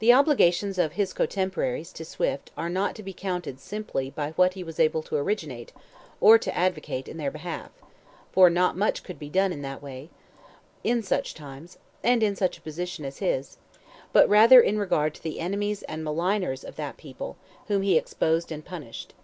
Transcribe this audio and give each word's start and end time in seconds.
The 0.00 0.12
obligations 0.12 0.76
of 0.76 0.94
his 0.94 1.12
cotemporaries 1.14 1.92
to 1.92 2.04
Swift 2.04 2.50
are 2.56 2.68
not 2.68 2.96
to 2.96 3.02
be 3.04 3.12
counted 3.12 3.60
simply 3.60 4.10
by 4.10 4.32
what 4.32 4.54
he 4.54 4.64
was 4.64 4.80
able 4.80 5.04
to 5.04 5.14
originate 5.14 5.70
or 6.20 6.36
to 6.38 6.58
advocate 6.58 7.06
in 7.06 7.16
their 7.16 7.30
behalf—for 7.30 8.50
not 8.50 8.76
much 8.76 9.04
could 9.04 9.20
be 9.20 9.28
done 9.28 9.52
in 9.52 9.62
that 9.62 9.80
way, 9.80 10.10
in 10.82 11.00
such 11.00 11.32
times, 11.32 11.78
and 12.02 12.24
in 12.24 12.34
such 12.34 12.58
a 12.58 12.62
position 12.62 13.04
as 13.04 13.18
his—but 13.18 14.28
rather 14.28 14.60
in 14.60 14.80
regard 14.80 15.14
to 15.14 15.22
the 15.22 15.38
enemies 15.38 15.84
and 15.84 16.02
maligners 16.04 16.64
of 16.64 16.74
that 16.74 16.96
people, 16.96 17.36
whom 17.68 17.82
he 17.82 17.96
exposed 17.96 18.50
and 18.50 18.64
punished. 18.64 19.14